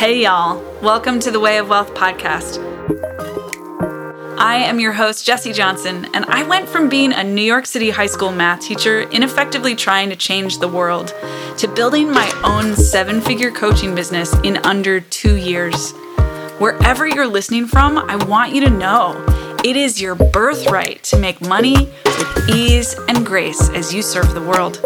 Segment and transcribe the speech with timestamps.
[0.00, 0.64] Hey, y'all.
[0.80, 2.56] Welcome to the Way of Wealth podcast.
[4.38, 7.90] I am your host, Jesse Johnson, and I went from being a New York City
[7.90, 11.08] high school math teacher, ineffectively trying to change the world,
[11.58, 15.92] to building my own seven figure coaching business in under two years.
[16.56, 19.22] Wherever you're listening from, I want you to know
[19.62, 21.76] it is your birthright to make money
[22.06, 24.82] with ease and grace as you serve the world.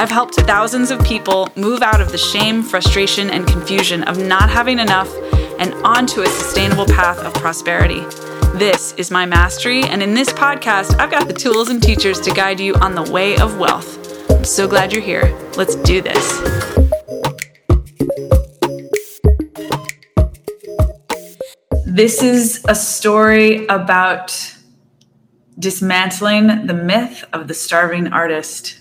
[0.00, 4.48] I've helped thousands of people move out of the shame, frustration, and confusion of not
[4.48, 5.14] having enough
[5.58, 8.00] and onto a sustainable path of prosperity.
[8.56, 12.30] This is my mastery, and in this podcast, I've got the tools and teachers to
[12.30, 14.30] guide you on the way of wealth.
[14.30, 15.36] I'm so glad you're here.
[15.58, 16.40] Let's do this.
[21.84, 24.56] This is a story about
[25.58, 28.79] dismantling the myth of the starving artist.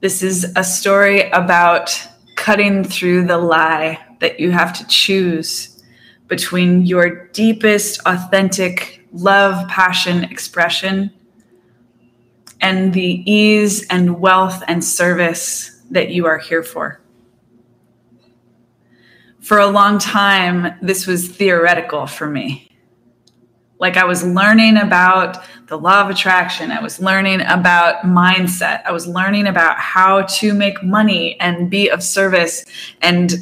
[0.00, 5.82] This is a story about cutting through the lie that you have to choose
[6.28, 11.10] between your deepest, authentic love, passion, expression
[12.60, 17.00] and the ease and wealth and service that you are here for.
[19.40, 22.65] For a long time, this was theoretical for me.
[23.78, 26.70] Like I was learning about the law of attraction.
[26.70, 28.82] I was learning about mindset.
[28.86, 32.64] I was learning about how to make money and be of service
[33.02, 33.34] and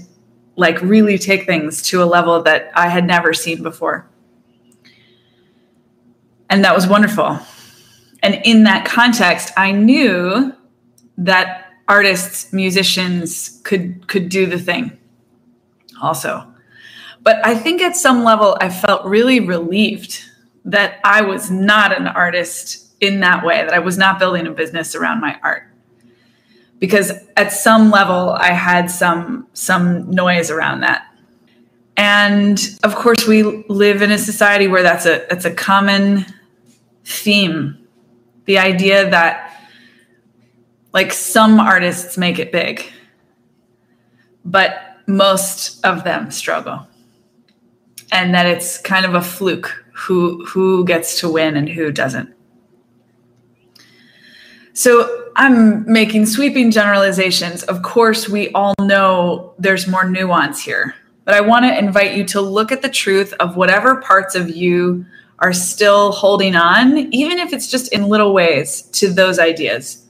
[0.56, 4.08] like really take things to a level that I had never seen before.
[6.50, 7.38] And that was wonderful.
[8.22, 10.52] And in that context, I knew
[11.18, 14.98] that artists, musicians could could do the thing
[16.00, 16.53] also.
[17.24, 20.22] But I think at some level, I felt really relieved
[20.66, 24.50] that I was not an artist in that way, that I was not building a
[24.50, 25.64] business around my art.
[26.78, 31.06] Because at some level, I had some some noise around that.
[31.96, 36.26] And of course, we live in a society where that's a that's a common
[37.04, 37.78] theme.
[38.44, 39.62] The idea that
[40.92, 42.84] like some artists make it big,
[44.44, 46.86] but most of them struggle
[48.12, 52.34] and that it's kind of a fluke who who gets to win and who doesn't.
[54.72, 57.62] So i'm making sweeping generalizations.
[57.64, 60.94] Of course we all know there's more nuance here
[61.24, 64.50] but i want to invite you to look at the truth of whatever parts of
[64.50, 65.06] you
[65.38, 70.00] are still holding on even if it's just in little ways to those ideas.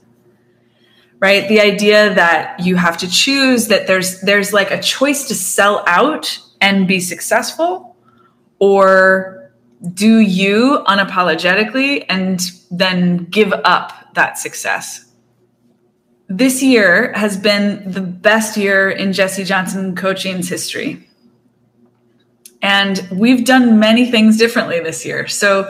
[1.19, 1.47] Right?
[1.47, 5.83] The idea that you have to choose that there's there's like a choice to sell
[5.87, 7.95] out and be successful?
[8.57, 9.51] Or
[9.93, 15.05] do you unapologetically and then give up that success?
[16.27, 21.07] This year has been the best year in jesse johnson coaching's history.
[22.63, 25.27] And we've done many things differently this year.
[25.27, 25.69] So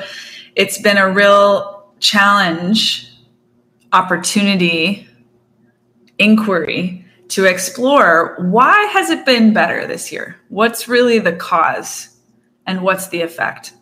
[0.56, 3.12] it's been a real challenge
[3.92, 5.10] opportunity
[6.18, 10.38] inquiry to explore why has it been better this year?
[10.50, 12.10] What's really the cause
[12.66, 13.74] and what's the effect?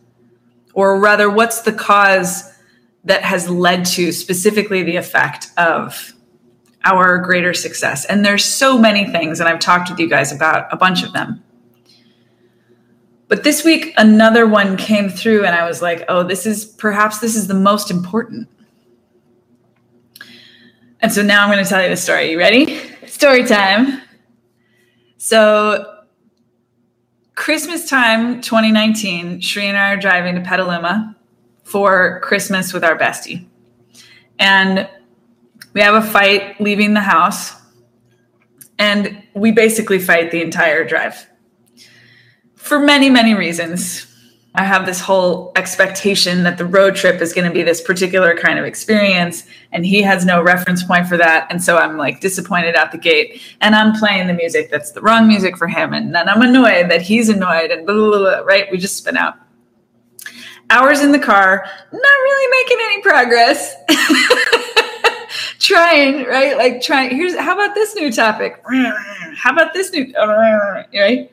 [0.74, 2.52] Or rather, what's the cause
[3.04, 6.14] that has led to specifically the effect of
[6.84, 8.06] our greater success?
[8.06, 11.14] And there's so many things, and I've talked with you guys about a bunch of
[11.14, 11.44] them.
[13.28, 17.20] But this week, another one came through, and I was like, oh, this is perhaps
[17.20, 18.50] this is the most important.
[21.00, 22.32] And so now I'm going to tell you the story.
[22.32, 22.80] You ready?
[23.24, 24.02] Story time.
[25.16, 26.02] So,
[27.36, 31.16] Christmas time 2019, Shri and I are driving to Petaluma
[31.64, 33.48] for Christmas with our bestie.
[34.40, 34.90] And
[35.72, 37.56] we have a fight leaving the house.
[38.78, 41.26] And we basically fight the entire drive
[42.56, 44.13] for many, many reasons.
[44.56, 48.38] I have this whole expectation that the road trip is going to be this particular
[48.38, 51.48] kind of experience, and he has no reference point for that.
[51.50, 55.02] And so I'm like disappointed out the gate, and I'm playing the music that's the
[55.02, 58.38] wrong music for him, and then I'm annoyed that he's annoyed, and blah, blah, blah,
[58.40, 58.68] right?
[58.72, 59.36] We just spin out.
[60.70, 63.76] Hours in the car, not really making any progress.
[65.60, 66.58] trying, right?
[66.58, 67.16] Like trying.
[67.16, 68.62] Here's how about this new topic?
[69.36, 71.32] How about this new, right?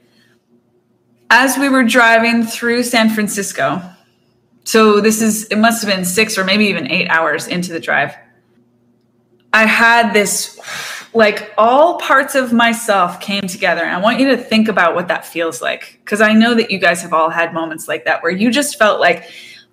[1.30, 3.80] As we were driving through San Francisco,
[4.64, 7.80] so this is, it must have been six or maybe even eight hours into the
[7.80, 8.14] drive.
[9.52, 10.60] I had this,
[11.14, 13.82] like, all parts of myself came together.
[13.82, 15.98] And I want you to think about what that feels like.
[16.04, 18.78] Because I know that you guys have all had moments like that where you just
[18.78, 19.30] felt like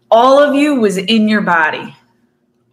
[0.09, 1.95] all of you was in your body.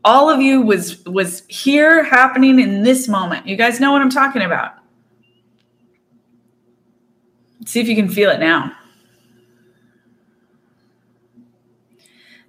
[0.04, 3.46] All of you was was here happening in this moment.
[3.46, 4.74] You guys know what I'm talking about
[7.64, 8.72] See if you can feel it now.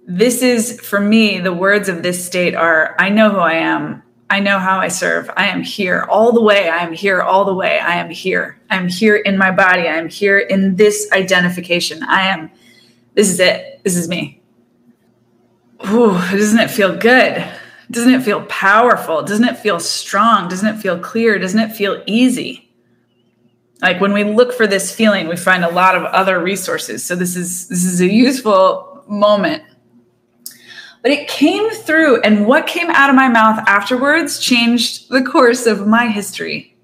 [0.06, 4.02] This is, for me, the words of this state are I know who I am.
[4.28, 5.30] I know how I serve.
[5.36, 6.68] I am here all the way.
[6.68, 7.78] I am here all the way.
[7.78, 8.58] I am here.
[8.70, 9.82] I am here in my body.
[9.82, 12.02] I am here in this identification.
[12.02, 12.50] I am,
[13.14, 13.82] this is it.
[13.84, 14.40] This is me.
[15.88, 17.44] Ooh, doesn't it feel good?
[17.90, 19.22] Doesn't it feel powerful?
[19.22, 20.48] Doesn't it feel strong?
[20.48, 21.38] Doesn't it feel clear?
[21.38, 22.65] Doesn't it feel easy?
[23.82, 27.04] Like when we look for this feeling, we find a lot of other resources.
[27.04, 29.62] So this is this is a useful moment
[31.06, 35.64] but it came through, and what came out of my mouth afterwards changed the course
[35.64, 36.76] of my history.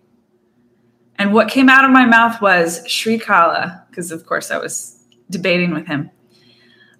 [1.16, 4.96] And what came out of my mouth was Shri Kala, because of course I was
[5.28, 6.08] debating with him.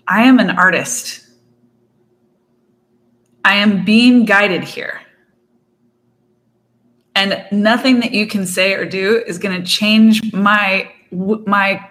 [0.09, 1.25] I am an artist.
[3.45, 5.01] I am being guided here.
[7.15, 11.87] And nothing that you can say or do is going to change my my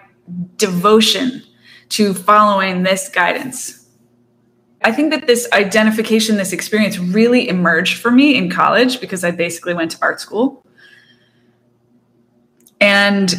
[0.56, 1.42] devotion
[1.90, 3.88] to following this guidance.
[4.84, 9.30] I think that this identification, this experience really emerged for me in college because I
[9.30, 10.64] basically went to art school.
[12.80, 13.32] And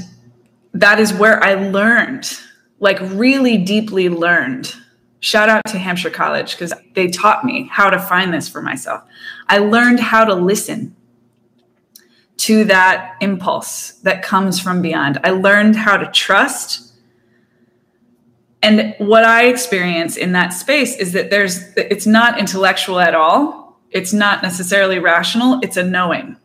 [0.73, 2.39] that is where I learned,
[2.79, 4.73] like really deeply learned.
[5.19, 9.03] Shout out to Hampshire College because they taught me how to find this for myself.
[9.47, 10.95] I learned how to listen
[12.43, 15.17] to that impulse that comes from beyond.
[15.23, 16.93] I learned how to trust.
[18.61, 23.79] And what i experience in that space is that there's it's not intellectual at all.
[23.91, 25.61] It's not necessarily rational.
[25.63, 26.35] It's a knowing.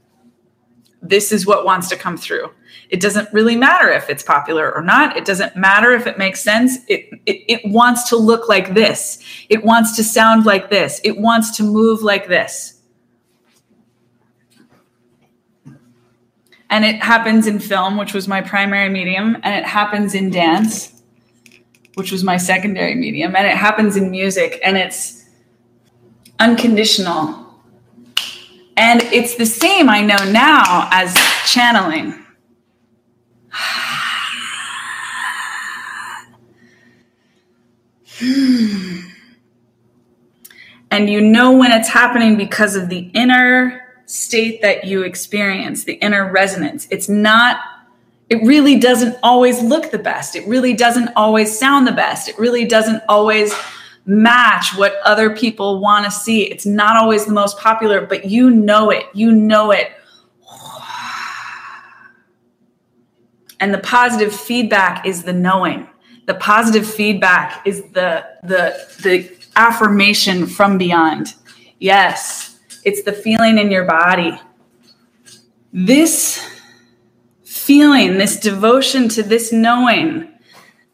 [1.02, 2.50] This is what wants to come through.
[2.90, 5.16] It doesn't really matter if it's popular or not.
[5.16, 6.78] It doesn't matter if it makes sense.
[6.86, 9.18] It, it, it wants to look like this.
[9.48, 11.00] It wants to sound like this.
[11.02, 12.77] It wants to move like this
[16.70, 20.98] and it happens in film which was my primary medium and it happens in dance
[21.98, 23.34] which was my secondary medium.
[23.34, 25.24] And it happens in music and it's
[26.38, 27.44] unconditional.
[28.76, 32.14] And it's the same, I know now, as channeling.
[40.92, 45.94] and you know when it's happening because of the inner state that you experience, the
[45.94, 46.88] inner resonance.
[46.90, 47.60] It's not
[48.30, 50.36] it really doesn't always look the best.
[50.36, 52.28] It really doesn't always sound the best.
[52.28, 53.54] It really doesn't always
[54.04, 56.42] match what other people want to see.
[56.42, 59.06] It's not always the most popular, but you know it.
[59.14, 59.92] You know it.
[63.60, 65.88] And the positive feedback is the knowing.
[66.26, 71.34] The positive feedback is the the the affirmation from beyond.
[71.78, 74.38] Yes, it's the feeling in your body.
[75.72, 76.40] This
[77.44, 80.28] feeling, this devotion to this knowing,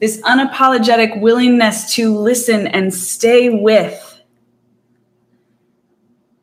[0.00, 4.22] this unapologetic willingness to listen and stay with.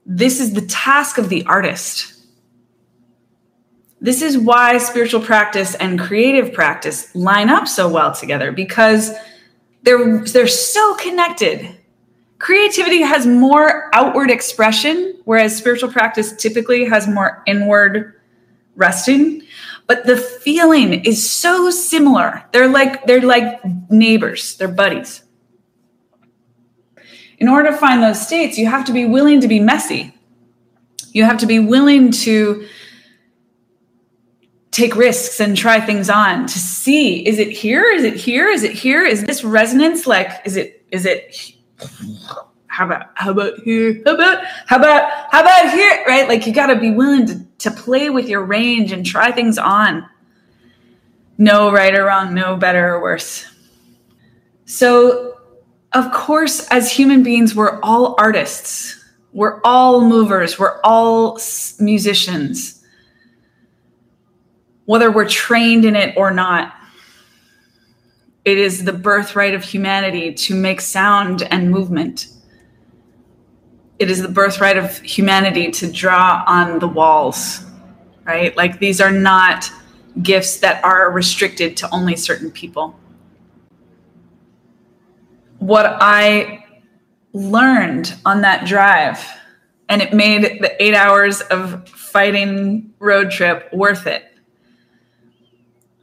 [0.05, 2.13] This is the task of the artist.
[3.99, 9.11] This is why spiritual practice and creative practice line up so well together because
[9.83, 11.77] they're they're so connected.
[12.41, 18.19] Creativity has more outward expression whereas spiritual practice typically has more inward
[18.75, 19.43] resting
[19.91, 22.43] but the feeling is so similar.
[22.53, 25.21] They're like they're like neighbors, they're buddies.
[27.38, 30.13] In order to find those states, you have to be willing to be messy.
[31.12, 32.65] You have to be willing to
[34.71, 38.63] take risks and try things on to see is it here is it here is
[38.63, 41.53] it here is this resonance like is it is it
[42.71, 44.01] how about how about here?
[44.05, 46.27] How about how about how about here right?
[46.27, 49.57] Like you got to be willing to, to play with your range and try things
[49.57, 50.07] on.
[51.38, 53.45] No right or wrong no better or worse.
[54.65, 55.38] So
[55.91, 58.97] of course as human beings we're all artists.
[59.33, 60.57] We're all movers.
[60.57, 61.39] We're all
[61.79, 62.83] musicians.
[64.85, 66.73] Whether we're trained in it or not
[68.43, 72.27] it is the birthright of humanity to make sound and movement
[74.01, 77.63] it is the birthright of humanity to draw on the walls,
[78.24, 78.57] right?
[78.57, 79.69] Like these are not
[80.24, 83.00] gifts that are restricted to only certain people.
[85.60, 86.65] What I
[87.33, 89.24] learned on that drive,
[89.88, 94.30] and it made the eight hours of fighting road trip worth it,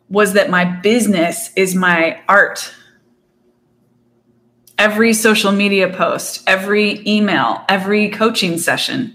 [0.09, 2.73] was that my business is my art.
[4.79, 9.15] Every social media post, every email, every coaching session,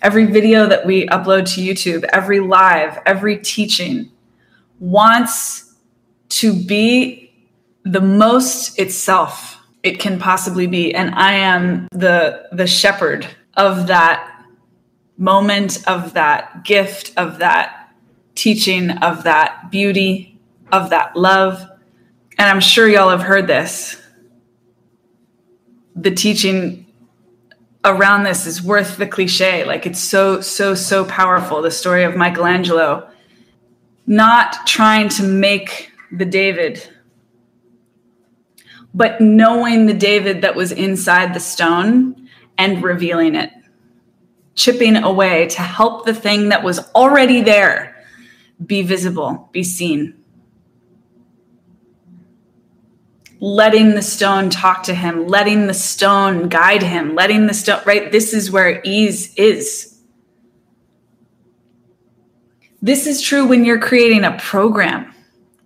[0.00, 4.10] every video that we upload to YouTube, every live, every teaching
[4.80, 5.74] wants
[6.28, 7.32] to be
[7.84, 10.94] the most itself it can possibly be.
[10.94, 14.28] And i am the the shepherd of that
[15.18, 17.90] moment of that gift of that
[18.34, 20.31] teaching of that beauty
[20.72, 21.60] of that love.
[22.38, 24.00] And i'm sure y'all have heard this.
[25.94, 26.86] The teaching
[27.84, 29.64] around this is worth the cliche.
[29.64, 31.62] Like it's so so so powerful.
[31.62, 33.08] The story of michelangelo
[34.06, 36.88] not trying to make the david
[38.94, 43.50] but knowing the David that was inside the stone and revealing it,
[44.54, 48.04] chipping away to help the thing that was already there
[48.64, 50.21] be visible, be seen.
[53.44, 58.12] Letting the stone talk to him, letting the stone guide him, letting the stone, right?
[58.12, 59.98] This is where ease is.
[62.80, 65.12] This is true when you're creating a program,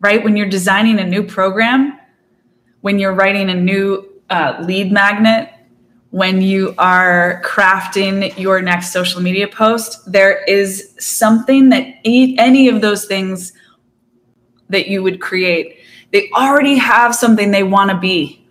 [0.01, 0.25] right?
[0.25, 2.01] When you're designing a new program,
[2.81, 5.51] when you're writing a new uh, lead magnet,
[6.13, 12.81] when you are crafting your next social media post, there is something that any of
[12.81, 13.53] those things
[14.71, 15.76] that you would create,
[16.17, 18.43] they already have something they want to be.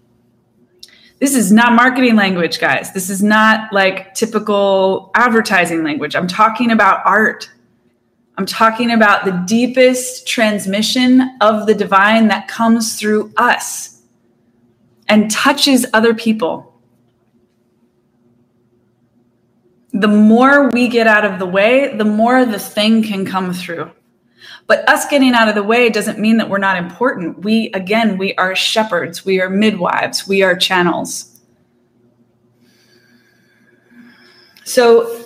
[1.17, 2.93] This is not marketing language, guys.
[2.93, 6.15] This is not like typical advertising language.
[6.15, 7.49] I'm talking about art.
[8.37, 14.03] I'm talking about the deepest transmission of the divine that comes through us
[15.07, 16.79] and touches other people,
[19.91, 23.89] the more we get out of the way, the more the thing can come through.
[24.67, 27.43] But us getting out of the way doesn't mean that we're not important.
[27.43, 31.39] We, again, we are shepherds, we are midwives, we are channels.
[34.63, 35.23] So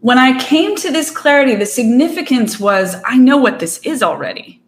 [0.00, 4.62] when I came to this clarity, the significance was I know what this is already.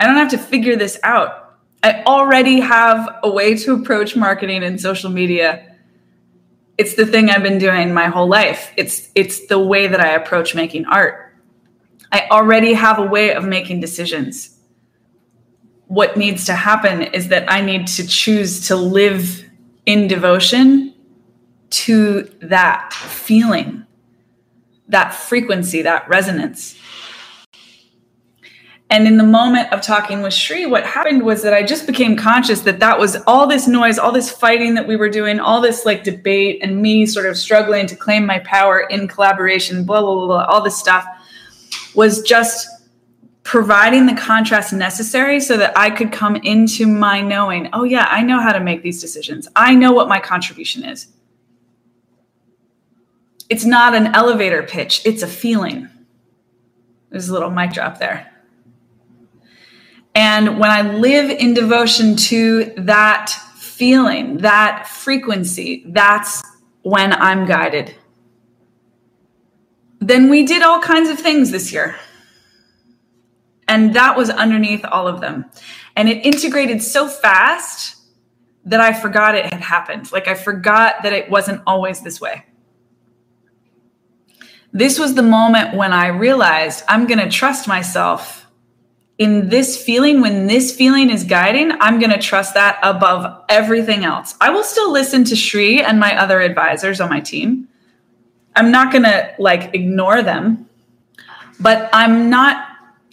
[0.00, 1.54] I don't have to figure this out.
[1.84, 5.76] I already have a way to approach marketing and social media.
[6.76, 8.72] It's the thing I've been doing my whole life.
[8.76, 11.21] It's it's the way that I approach making art.
[12.12, 14.58] I already have a way of making decisions.
[15.86, 19.44] What needs to happen is that I need to choose to live
[19.86, 20.94] in devotion
[21.70, 23.86] to that feeling,
[24.88, 26.78] that frequency, that resonance.
[28.90, 32.14] And in the moment of talking with Shri, what happened was that I just became
[32.14, 35.62] conscious that that was all this noise, all this fighting that we were doing, all
[35.62, 40.02] this like debate, and me sort of struggling to claim my power in collaboration, blah,
[40.02, 41.06] blah, blah, blah all this stuff
[41.94, 42.68] was just
[43.42, 48.22] providing the contrast necessary so that I could come into my knowing, oh, yeah, I
[48.22, 49.48] know how to make these decisions.
[49.56, 51.08] I know what my contribution is.
[53.48, 55.88] It's not an elevator pitch, it's a feeling.
[57.10, 58.32] There's a little mic drop there.
[60.14, 66.42] And when I live in devotion to that feeling, that frequency, that's
[66.82, 67.94] when I'm guided.
[70.02, 71.94] Then we did all kinds of things this year.
[73.68, 75.44] And that was underneath all of them.
[75.94, 77.96] And it integrated so fast
[78.64, 80.10] that I forgot it had happened.
[80.10, 82.44] Like I forgot that it wasn't always this way.
[84.72, 88.46] This was the moment when I realized I'm going to trust myself
[89.18, 94.04] in this feeling, when this feeling is guiding, I'm going to trust that above everything
[94.04, 94.34] else.
[94.40, 97.68] I will still listen to Shri and my other advisors on my team.
[98.54, 100.68] I'm not going to like ignore them,
[101.60, 102.68] but I'm not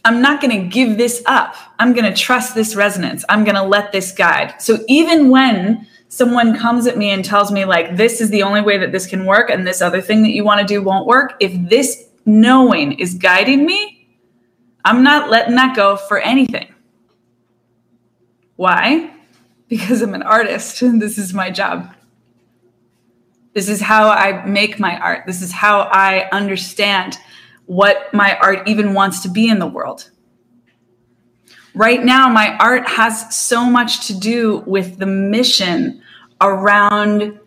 [0.06, 1.56] I'm not going to give this up.
[1.78, 3.26] I'm going to trust this resonance.
[3.28, 4.56] I'm going to let this guide.
[4.60, 8.62] So even when someone comes at me and tells me like this is the only
[8.62, 11.06] way that this can work and this other thing that you want to do won't
[11.06, 14.08] work, if this knowing is guiding me,
[14.86, 16.74] I'm not letting that go for anything.
[18.56, 19.14] Why?
[19.68, 21.94] Because I'm an artist and this is my job.
[23.54, 25.26] This is how I make my art.
[25.26, 27.18] This is how I understand
[27.66, 30.10] what my art even wants to be in the world.
[31.76, 36.02] Right now, my art has so much to do with the mission
[36.42, 37.40] around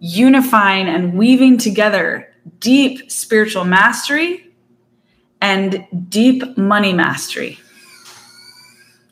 [0.00, 4.52] unifying and weaving together deep spiritual mastery
[5.40, 7.58] and deep money mastery.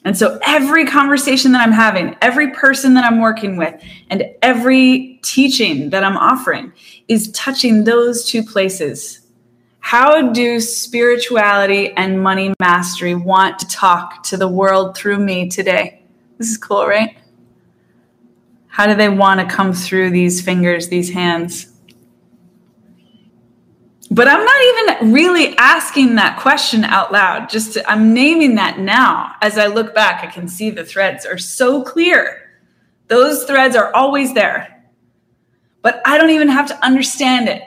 [0.05, 5.21] And so every conversation that I'm having, every person that I'm working with, and every
[5.23, 6.73] teaching that I'm offering
[7.07, 9.21] is touching those two places.
[9.81, 16.03] How do spirituality and money mastery want to talk to the world through me today?
[16.39, 17.17] This is cool, right?
[18.69, 21.70] How do they want to come through these fingers, these hands?
[24.11, 27.49] But I'm not even really asking that question out loud.
[27.49, 29.35] Just to, I'm naming that now.
[29.41, 32.51] As I look back, I can see the threads are so clear.
[33.07, 34.85] Those threads are always there.
[35.83, 37.63] But I don't even have to understand it.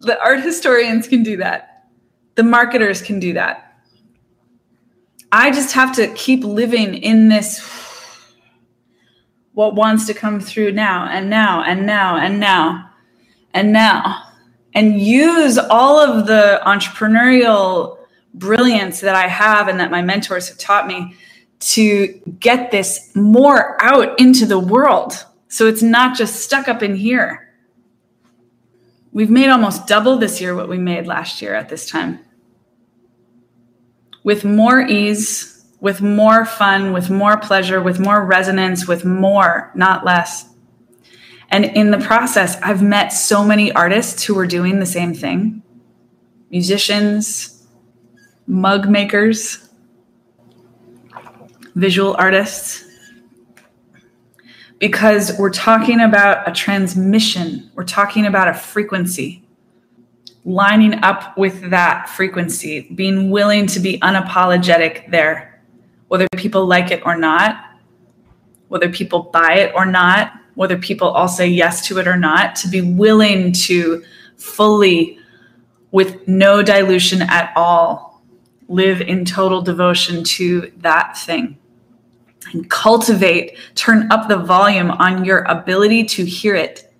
[0.00, 1.86] The art historians can do that.
[2.34, 3.76] The marketers can do that.
[5.30, 7.60] I just have to keep living in this
[9.52, 12.90] what wants to come through now and now and now and now
[13.54, 14.31] and now
[14.74, 17.98] and use all of the entrepreneurial
[18.34, 21.16] brilliance that I have and that my mentors have taught me
[21.60, 22.08] to
[22.40, 25.24] get this more out into the world.
[25.48, 27.52] So it's not just stuck up in here.
[29.12, 32.20] We've made almost double this year what we made last year at this time.
[34.24, 40.04] With more ease, with more fun, with more pleasure, with more resonance, with more, not
[40.04, 40.51] less.
[41.52, 45.62] And in the process, I've met so many artists who were doing the same thing.
[46.50, 47.66] Musicians,
[48.46, 49.68] mug makers,
[51.74, 52.86] visual artists.
[54.78, 59.44] Because we're talking about a transmission, we're talking about a frequency,
[60.46, 65.62] lining up with that frequency, being willing to be unapologetic there,
[66.08, 67.62] whether people like it or not,
[68.68, 72.54] whether people buy it or not, whether people all say yes to it or not,
[72.56, 74.04] to be willing to
[74.36, 75.18] fully,
[75.90, 78.22] with no dilution at all,
[78.68, 81.58] live in total devotion to that thing.
[82.52, 86.92] And cultivate, turn up the volume on your ability to hear it,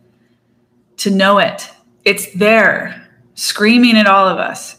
[0.99, 1.69] to know it.
[2.05, 4.79] It's there, screaming at all of us,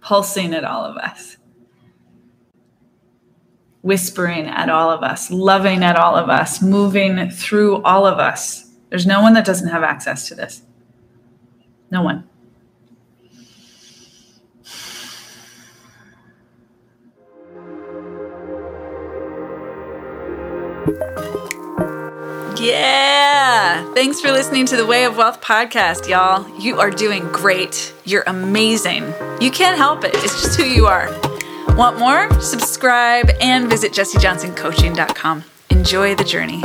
[0.00, 1.35] pulsing at all of us
[3.86, 8.68] whispering at all of us, loving at all of us, moving through all of us.
[8.90, 10.62] There's no one that doesn't have access to this.
[11.92, 12.28] No one.
[22.58, 23.94] Yeah.
[23.94, 26.44] Thanks for listening to the Way of Wealth podcast, y'all.
[26.58, 27.94] You are doing great.
[28.04, 29.14] You're amazing.
[29.40, 31.08] You can't help it, it's just who you are.
[31.76, 32.40] Want more?
[32.40, 35.44] Subscribe and visit jessejohnsoncoaching.com.
[35.68, 36.62] Enjoy the journey.